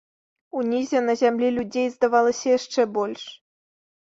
[0.61, 3.23] Унізе, на зямлі, людзей здавалася яшчэ больш.